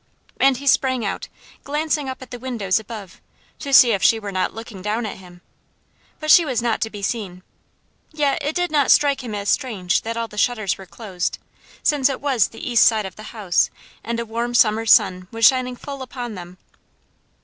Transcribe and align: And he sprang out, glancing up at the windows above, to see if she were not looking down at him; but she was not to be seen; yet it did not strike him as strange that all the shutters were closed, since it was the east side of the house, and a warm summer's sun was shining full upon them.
And 0.39 0.57
he 0.57 0.65
sprang 0.65 1.05
out, 1.05 1.27
glancing 1.63 2.09
up 2.09 2.23
at 2.23 2.31
the 2.31 2.39
windows 2.39 2.79
above, 2.79 3.21
to 3.59 3.71
see 3.71 3.91
if 3.91 4.01
she 4.01 4.17
were 4.19 4.31
not 4.31 4.51
looking 4.51 4.81
down 4.81 5.05
at 5.05 5.17
him; 5.17 5.41
but 6.19 6.31
she 6.31 6.43
was 6.43 6.59
not 6.59 6.81
to 6.81 6.89
be 6.89 7.03
seen; 7.03 7.43
yet 8.11 8.41
it 8.41 8.55
did 8.55 8.71
not 8.71 8.89
strike 8.89 9.23
him 9.23 9.35
as 9.35 9.47
strange 9.47 10.01
that 10.01 10.17
all 10.17 10.27
the 10.27 10.39
shutters 10.39 10.75
were 10.79 10.87
closed, 10.87 11.37
since 11.83 12.09
it 12.09 12.19
was 12.19 12.47
the 12.47 12.67
east 12.67 12.83
side 12.83 13.05
of 13.05 13.15
the 13.15 13.21
house, 13.29 13.69
and 14.03 14.19
a 14.19 14.25
warm 14.25 14.55
summer's 14.55 14.91
sun 14.91 15.27
was 15.29 15.45
shining 15.45 15.75
full 15.75 16.01
upon 16.01 16.33
them. 16.33 16.57